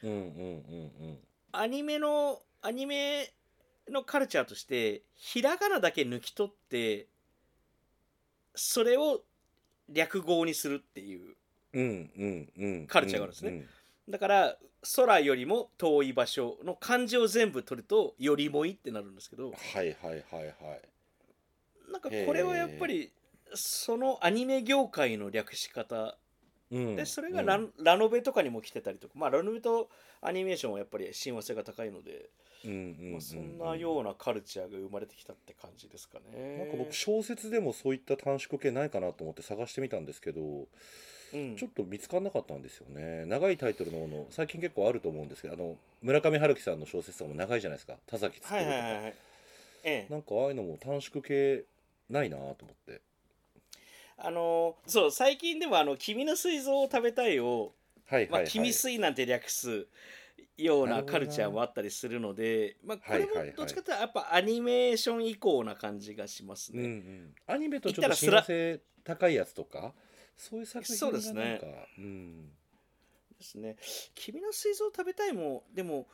[0.02, 1.18] うんうんうんうん。
[1.52, 3.32] アニメのアニメ
[3.88, 7.06] のカルチャーとしてひらがなだけ抜き取って
[8.54, 9.22] それを
[9.88, 11.34] 略語にするっていう
[11.72, 13.50] うんうんうんカルチャーがあるんですね。
[13.50, 13.68] うん
[14.08, 14.56] だから
[14.96, 21.92] 空よりも遠い場所の漢字を全部取るとよりもいいってなるんですけどはいはいはいはい。
[21.92, 23.12] なんかこれはやっぱり
[23.54, 26.16] そのアニメ業界の略し方
[26.70, 26.96] うん。
[26.96, 29.14] でそれがラ,、ラノベとかにも来てたりとか。
[29.16, 29.88] まあラノベと
[30.20, 32.30] アニメーションはやっぱり親和性が高いので、
[32.64, 36.58] うんうんうんまあ、そんなようなカルチャーが生まれてきたって感じですかね。
[36.58, 40.40] なんか僕小説でもそういった短縮系ないかなと思って探してみたんですけど
[41.34, 41.56] うん。
[41.56, 43.26] ちょっと見つからなかったんですよね。
[43.26, 47.94] 長いタイトルのもの最近結構あると思うんですけどあの村上春樹さんの小説とかも長いじゃないですか。
[48.06, 48.76] 田崎作はいとか。
[48.76, 49.14] はいはいはい。
[49.84, 50.12] ええ。
[50.12, 51.64] なんかああいうのも短縮系
[52.10, 53.00] ないなと思って
[54.18, 57.74] あのーそう最近でもあの「君の膵臓を食べたいを」
[58.10, 58.42] まあ、はいはい。
[58.42, 59.86] はい君水なんて略す
[60.56, 66.88] ようなカルチャーもあったりするので、まあ、これもどっちかというとやっぱアニメーション以降な感じがしますうんうね。
[66.88, 67.34] ん。
[67.46, 69.94] アニメとちょっと親和性高いやつとか
[70.36, 71.60] そういう作品そうですね。
[71.60, 72.52] がなんかうん。
[73.38, 73.76] ですね。
[74.14, 76.08] 君の水臓を食べたいもでも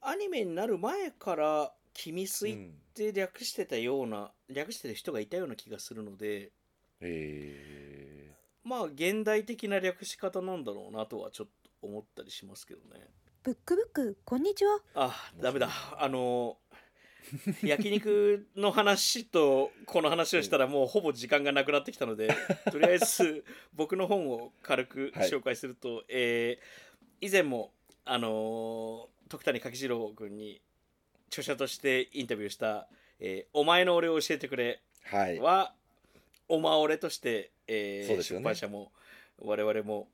[0.00, 6.50] アニメになる前から君水っうんて略してたような、略してる人がいたような気がするので
[7.00, 8.34] え
[8.64, 13.06] まあ現代的な略し方なんだろうなとはちょっと思ったりしますけどね。
[13.42, 14.80] ブックブックこんにちは。
[14.94, 15.70] あダメだ。
[15.98, 16.58] あの
[17.62, 22.34] 焼肉の話とこの話をしたらもうほぼ時間がなくなってきたので
[22.70, 26.90] とりあえず僕の本を軽くはい紹介すると、えー
[27.22, 27.74] 以前も
[28.06, 30.62] あのー徳谷柿次郎君に
[31.28, 32.88] 著者としてインタビューした
[33.20, 35.74] 「えーお前の俺を教えてくれー、はい」は
[36.50, 38.22] 「おま俺」として、えーね。
[38.22, 38.92] 出版社も
[39.38, 40.08] 我々も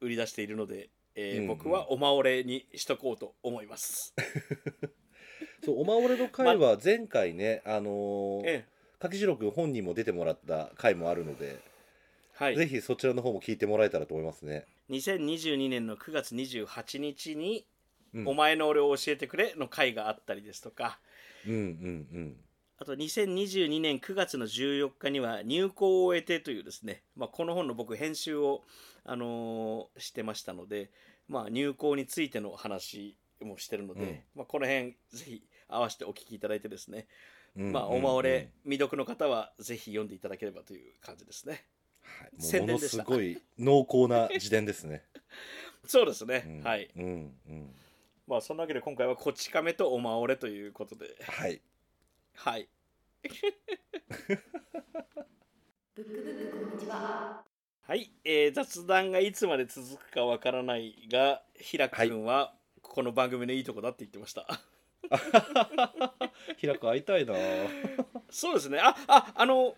[0.00, 1.46] 売り出しているので、えーうんうん。
[1.48, 4.14] 僕は「おま俺」にしとこうと思います。
[5.64, 8.74] そうおまおれの回は前回ね、あのーええ。
[8.98, 11.58] 柿次郎君本人も出てもらった回もあるので、
[12.34, 14.66] はい、ぜひそちらの方も聞いてもらえたらと思いますね。
[14.90, 17.66] 2022年の9月28日に
[18.14, 21.00] うん、お前の俺を教えてくれ」の回があったりですとか。
[21.46, 21.60] うんうんう
[22.18, 22.36] ん
[22.84, 28.60] あと2022年9月の14日には入稿を終えてというですね、まあ、この本の僕編集を、
[29.06, 30.90] あのーしてましたので、
[31.26, 34.18] まあ、入稿についての話もしてるので、うん。
[34.36, 37.06] まあ、この辺ぜひ合わせてお聞きいただいてですね、
[37.56, 41.64] うんまあ、おまおれ未読の方はぜひ読んでいただければという感じですね。
[42.02, 42.26] は
[42.58, 45.04] い、ものすごい濃厚な自伝ですね。
[45.88, 46.90] そうですね、うんはい。
[46.94, 47.74] うんうん。
[48.26, 51.06] まあそんなわけで今回はこち亀とおまおれということで。
[51.22, 51.62] はい。
[52.34, 52.68] はい。
[56.88, 57.44] は。
[57.94, 64.46] い、えー雑談がいつまで続くかわからないが、ひらく君はこの番組のいいとこだって言ってました。
[66.56, 67.34] 平く会いたいな。
[68.30, 68.78] そうですね。
[68.80, 69.76] あ、あ、あの、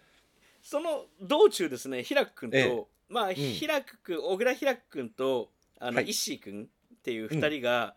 [0.62, 2.86] その道中ですね、ひらく君と、ええ。
[3.08, 3.34] まあ、ん。
[3.34, 6.08] ひらく君、小倉ひらく君と、あの、はい。
[6.08, 7.96] 石井君っていう二人が、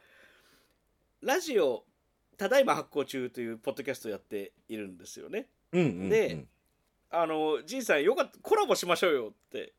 [1.22, 1.86] ラジオ、
[2.40, 5.46] ただいま発行中というポッドキャストをやっているんですよね。
[5.74, 6.10] うんうん、うん。
[6.10, 6.46] で
[7.12, 9.74] あの、仁さん、よかった、コラボしましょうよって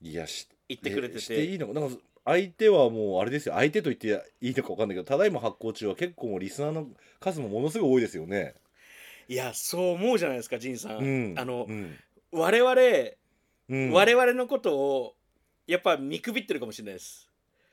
[0.00, 1.18] いやし言ってくれてて。
[1.18, 1.74] えしていいのか？
[1.74, 6.86] なんか相手はもうあれですよ相手と言っていいのか分かんないけどただいま発行中は結構もうリスナーの
[7.18, 8.54] 数もものすごい多いですよね。
[9.28, 10.98] いや、そう思うじゃないですか、仁さん。
[10.98, 11.96] うん、あの、うん
[12.32, 12.72] 我々、
[13.68, 15.14] うん、我々のことを
[15.66, 17.29] やっぱ見くびってるかもしれないです。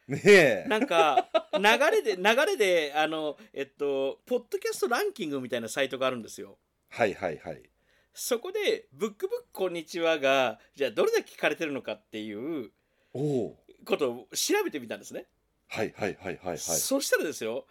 [0.08, 6.58] ねえなんか流れで流れであのえっとポッドキャストランキングみたいなサイトがあるんですよ。
[6.90, 7.62] はいはいはい。
[8.14, 12.72] そこで「ブックブックこんにちは」がじゃあどれだけ聞かれてるのかっていう
[13.86, 15.26] ことを調べてみたんですね。
[15.68, 17.68] はいはいはいはいはいそしたらですよ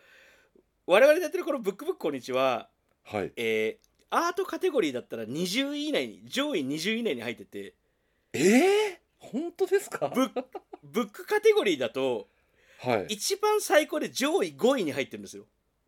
[0.87, 2.69] 我々でやってるこの「ブックブックこんにちは」
[3.05, 7.75] はいえーアートカテゴリーだったら20位以内に上位20位以内に入ってて
[8.33, 8.99] えー、
[9.33, 10.09] 本当ですか？
[10.09, 10.45] ブッ
[10.83, 12.29] ブックカテゴリーだと
[12.79, 13.07] はい。
[13.09, 15.45] 一番最高で上位5位に入ってるんですよ。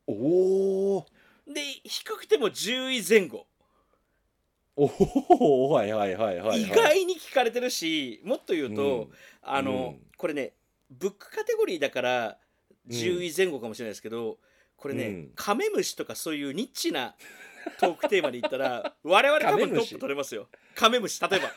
[0.07, 1.07] おお
[1.47, 3.47] で低くても10位前後。
[4.77, 9.09] おおはいはいはいはい、はい、意外に聞かれてるしもっと言うと、うん。
[9.43, 10.07] あの、うん。
[10.17, 10.53] これね
[10.91, 12.39] ブックカテゴリーだから
[12.89, 14.39] 10位前後かもしれないですけど、
[14.77, 15.31] これね、うん。
[15.35, 17.15] カメムシとかそういうニッチな
[17.81, 20.49] トークテーマで言ったら 我々多分トップ取れますよ。
[20.75, 21.51] カメムシ例えば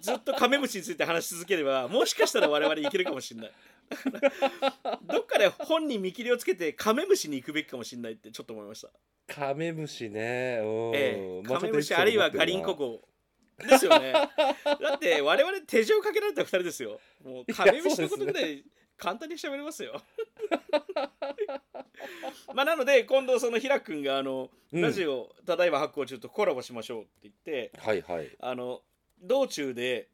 [0.00, 3.52] ずっとカメムシについて話し続ければもしかしたら我々いけるかもしれない。
[5.06, 8.88] どっかで本に見切りをつけてカメムシに行くべきかもしれないってちょっと思いました。
[9.26, 10.60] カメムシね。
[10.62, 13.00] うん、ええ、まあカメムシあるいはガリンコ号
[13.58, 14.12] ですよね。
[14.12, 14.30] だ
[14.96, 17.00] って我々手錠かけられた2人ですよ。
[17.24, 18.64] もうカメムシのことぐらい
[18.96, 20.00] 簡単に喋れますよ。
[22.54, 24.82] まあなので今度その平君があの、うん。
[24.82, 28.30] ラジオただいま発行中とコラボしましょうって言ってはいはい。
[28.40, 28.82] あの
[29.20, 30.08] 道中で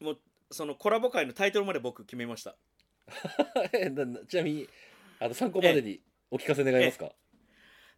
[0.00, 0.18] もう
[0.50, 2.56] そのコラボ会のタイトルまで僕決めました。
[4.28, 4.68] ちなみに
[5.18, 7.12] あの参考までにお聞かせ願えますか、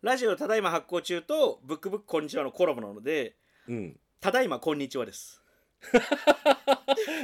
[0.02, 3.36] ラジオただいま発行中とブックブックこんにちはのコラボなので
[3.66, 4.00] うん。
[4.20, 5.42] ただいまこんにちはです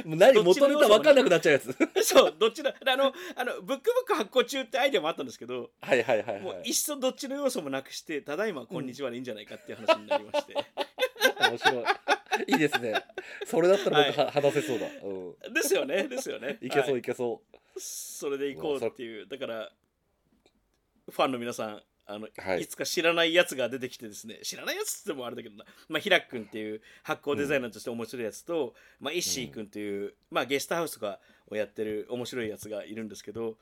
[0.05, 1.75] も う何元ネタ分かんなくなっちゃうやつ。
[2.03, 10.55] そうどっちのあのあのブックブック発行中ってアイデアもあったんですけどはいはいはいもうはいいっそどっちの要素もなくしてただいまこんにちはでいいんじゃないかっていう話になりまして、
[11.49, 11.85] 面白い。
[12.47, 12.93] いいですね。
[13.45, 16.57] それだったら僕はは、話せそうだ、うん、ですよねですよね。
[16.61, 17.01] いけそう、、はい。
[17.01, 17.41] けそ
[17.77, 19.71] それでいこうっていうだから
[21.09, 22.61] ファンの皆さんあの、はい。
[22.61, 33.55] い、つか知らないやつが出てきてですね知らないやつってもあれだけどな、まあ、平君っていう発行デザイナーとして面白いやつと、まあ、イッシー君っていう、まあ、ゲストハウスとかをやってる面白いやつがいるんですけど、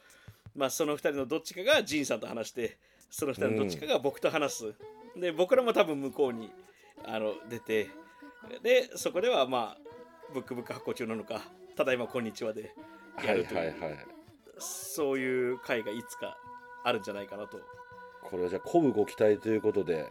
[0.55, 2.77] まあ、その2人のどっちかがジンさんと話して
[3.09, 4.73] その2人のどっちかが僕と話す、
[5.15, 6.51] で僕らも多分向こうに
[7.05, 7.89] あの出て
[8.61, 9.77] でそこではまあ
[10.33, 11.41] ブックブック発行中なのか
[11.75, 12.73] ただいまこんにちはで
[13.17, 13.97] うはいやるという、はいはい。
[14.59, 16.37] そういう回がいつか
[16.83, 17.59] あるんじゃないかなと
[18.35, 20.09] これはじゃあ鼓舞ご期待ということで。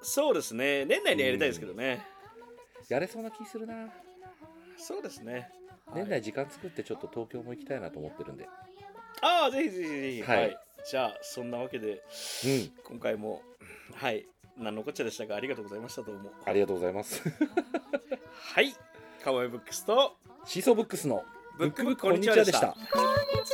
[0.00, 0.86] そうですね。
[0.86, 2.06] 年内にはやりたいですけどね、
[2.88, 3.90] やれそうな気するな。
[4.78, 5.50] そうですね、
[5.94, 8.48] 年内時間作ってちょっと東京も行きたいなと思ってるんで。
[9.20, 10.22] ああぜひぜひぜひ。
[10.22, 10.58] はい。
[10.90, 12.02] じゃあそんなわけで
[12.46, 12.72] うん。
[12.82, 13.42] 今回も
[13.92, 14.26] はい。
[14.56, 16.00] 何のこっちゃでしたがありがとうございました。
[16.00, 16.30] どうも。
[16.46, 17.22] ありがとうございます。
[18.54, 18.74] はい。
[19.22, 21.24] カワイブックスとシーソーブックスの
[21.58, 22.68] ブックブックこんにちはでした。
[22.68, 23.52] こんにち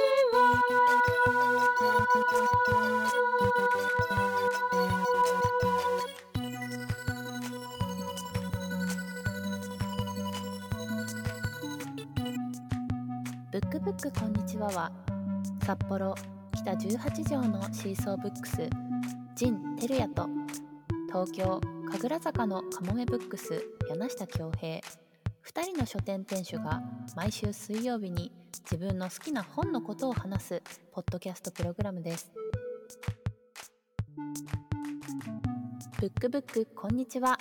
[3.60, 3.65] ブ
[13.86, 14.90] ブックこんにちはは
[15.64, 16.12] 札幌
[16.56, 18.68] 北18条のシーソーブックス
[19.36, 20.28] ジン・テルヤと
[21.06, 21.60] 東京
[21.92, 24.82] 神楽坂のカモメブックス柳下恭平2
[25.62, 26.82] 人の書店店主が
[27.14, 28.32] 毎週水曜日に
[28.68, 30.62] 自分の好きな本のことを話す
[30.92, 32.32] ポッドキャストプログラムです。
[36.00, 37.38] ブックブックこんにちは